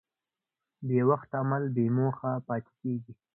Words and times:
بېوخت 0.87 1.29
عمل 1.39 1.63
بېموخه 1.75 2.31
پاتې 2.47 2.71
کېږي. 2.81 3.13